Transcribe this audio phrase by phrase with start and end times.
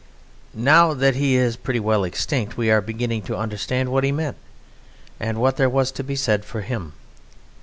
[0.55, 4.35] Now that he is pretty well extinct we are beginning to understand what he meant
[5.19, 6.93] and what there was to be said for him.